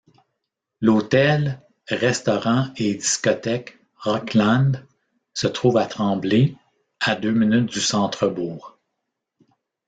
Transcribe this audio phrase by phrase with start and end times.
[0.79, 4.71] L'hôtel, restaurant et discothèque Roc'Land
[5.35, 6.55] se trouve à Tremblay,
[7.01, 8.79] à deux minutes du centre-bourg.